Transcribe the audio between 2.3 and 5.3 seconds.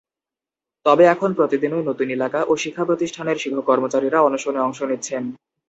ও শিক্ষাপ্রতিষ্ঠানের শিক্ষক কর্মচারীরা অনশনে অংশ নিচ্ছেন।